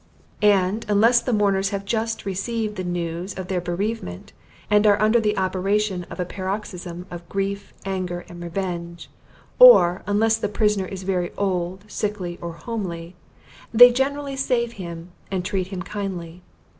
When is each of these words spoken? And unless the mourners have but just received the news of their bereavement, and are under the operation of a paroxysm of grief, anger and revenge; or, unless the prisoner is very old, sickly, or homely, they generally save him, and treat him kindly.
And 0.41 0.83
unless 0.89 1.21
the 1.21 1.31
mourners 1.31 1.69
have 1.69 1.81
but 1.83 1.87
just 1.89 2.25
received 2.25 2.75
the 2.75 2.83
news 2.83 3.35
of 3.35 3.49
their 3.49 3.61
bereavement, 3.61 4.33
and 4.67 4.87
are 4.87 4.99
under 4.99 5.19
the 5.19 5.37
operation 5.37 6.07
of 6.09 6.19
a 6.19 6.25
paroxysm 6.25 7.05
of 7.11 7.29
grief, 7.29 7.71
anger 7.85 8.25
and 8.27 8.41
revenge; 8.41 9.11
or, 9.59 10.01
unless 10.07 10.37
the 10.37 10.49
prisoner 10.49 10.87
is 10.87 11.03
very 11.03 11.31
old, 11.37 11.83
sickly, 11.87 12.39
or 12.41 12.53
homely, 12.53 13.15
they 13.71 13.91
generally 13.91 14.35
save 14.35 14.71
him, 14.71 15.11
and 15.29 15.45
treat 15.45 15.67
him 15.67 15.83
kindly. 15.83 16.41